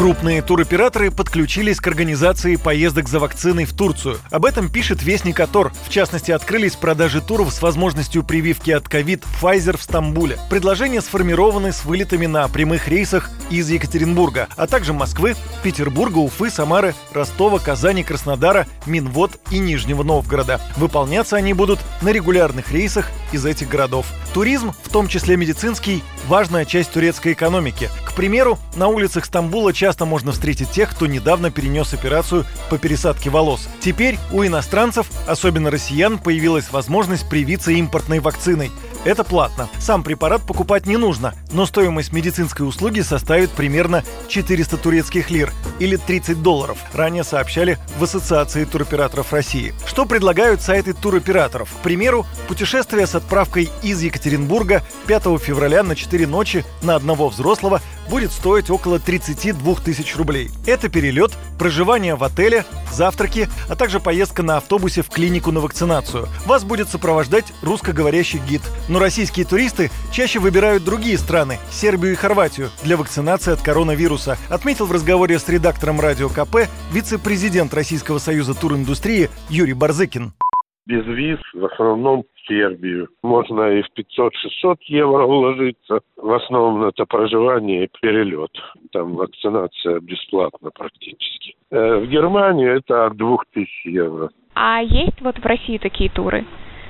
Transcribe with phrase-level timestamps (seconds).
[0.00, 4.16] Крупные туроператоры подключились к организации поездок за вакциной в Турцию.
[4.30, 5.74] Об этом пишет Вестник Атор.
[5.84, 10.38] В частности, открылись продажи туров с возможностью прививки от ковид Pfizer в Стамбуле.
[10.48, 16.94] Предложения сформированы с вылетами на прямых рейсах из Екатеринбурга, а также Москвы, Петербурга, Уфы, Самары,
[17.12, 20.62] Ростова, Казани, Краснодара, Минвод и Нижнего Новгорода.
[20.78, 24.06] Выполняться они будут на регулярных рейсах из этих городов.
[24.32, 27.90] Туризм, в том числе медицинский, важная часть турецкой экономики.
[28.06, 33.30] К примеру, на улицах Стамбула часто можно встретить тех, кто недавно перенес операцию по пересадке
[33.30, 33.68] волос.
[33.80, 38.70] Теперь у иностранцев, особенно россиян, появилась возможность привиться импортной вакциной.
[39.04, 39.68] Это платно.
[39.78, 45.96] Сам препарат покупать не нужно, но стоимость медицинской услуги составит примерно 400 турецких лир или
[45.96, 46.76] 30 долларов.
[46.92, 49.72] Ранее сообщали в Ассоциации туроператоров России.
[49.86, 51.70] Что предлагают сайты туроператоров?
[51.72, 57.80] К примеру, путешествие с отправкой из Екатеринбурга 5 февраля на 4 ночи на одного взрослого
[58.10, 60.50] будет стоить около 32 тысяч рублей.
[60.66, 66.28] Это перелет, проживание в отеле, завтраки, а также поездка на автобусе в клинику на вакцинацию.
[66.44, 68.62] Вас будет сопровождать русскоговорящий гид.
[68.88, 74.86] Но российские туристы чаще выбирают другие страны– Сербию и Хорватию– для вакцинации от коронавируса, отметил
[74.86, 80.32] в разговоре с редактором радио КП вице-президент Российского союза туриндустрии Юрий Барзыкин
[80.90, 83.08] без виз в основном в Сербию.
[83.22, 86.00] Можно и в 500-600 евро уложиться.
[86.16, 88.50] В основном это проживание и перелет.
[88.92, 91.54] Там вакцинация бесплатна практически.
[91.70, 94.30] Э, в Германию это от 2000 евро.
[94.54, 96.44] А есть вот в России такие туры?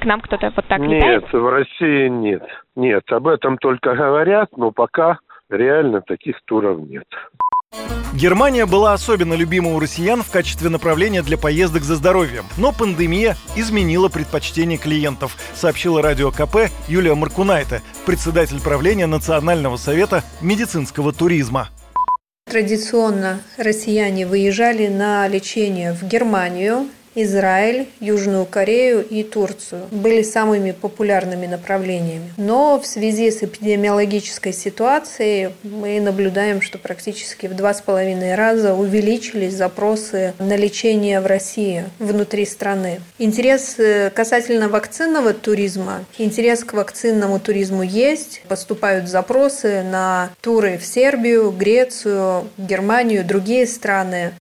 [0.00, 1.22] К нам кто-то вот так летает?
[1.22, 2.46] Нет, в России нет.
[2.76, 7.06] Нет, об этом только говорят, но пока реально таких туров нет.
[8.16, 12.46] Германия была особенно любима у россиян в качестве направления для поездок за здоровьем.
[12.56, 21.12] Но пандемия изменила предпочтение клиентов, сообщила радио КП Юлия Маркунайте, председатель правления Национального совета медицинского
[21.12, 21.68] туризма.
[22.50, 31.46] Традиционно россияне выезжали на лечение в Германию, Израиль, Южную Корею и Турцию были самыми популярными
[31.46, 32.32] направлениями.
[32.36, 38.74] Но в связи с эпидемиологической ситуацией мы наблюдаем, что практически в два с половиной раза
[38.74, 43.00] увеличились запросы на лечение в России внутри страны.
[43.18, 48.42] Интерес э, касательно вакцинного туризма, интерес к вакцинному туризму есть.
[48.48, 54.32] Поступают запросы на туры в Сербию, Грецию, Германию, другие страны.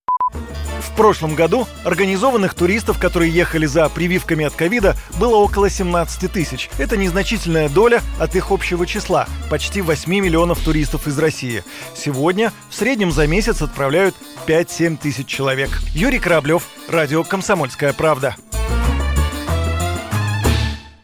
[0.85, 6.69] В прошлом году организованных туристов, которые ехали за прививками от ковида, было около 17 тысяч.
[6.77, 11.63] Это незначительная доля от их общего числа– почти 8 миллионов туристов из России.
[11.95, 14.15] Сегодня в среднем за месяц отправляют
[14.47, 15.69] 5-7 тысяч человек.
[15.93, 18.35] Юрий Кораблев, Радио «Комсомольская правда».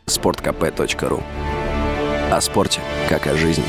[0.05, 1.23] sportkp.ru
[2.31, 3.65] О спорте, как о жизни.